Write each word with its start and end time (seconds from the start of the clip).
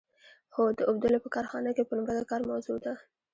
هو 0.55 0.63
د 0.77 0.79
اوبدلو 0.89 1.23
په 1.23 1.29
کارخانه 1.35 1.69
کې 1.75 1.87
پنبه 1.89 2.13
د 2.15 2.19
کار 2.31 2.41
موضوع 2.49 2.77
ده. 2.85 2.93